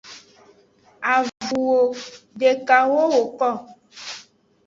[1.15, 1.79] Avunwo
[2.39, 3.49] dekawo woko.